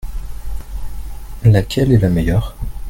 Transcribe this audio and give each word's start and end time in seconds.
Laquelle 1.43 1.91
est 1.91 1.99
la 1.99 2.09
meilleure? 2.09 2.55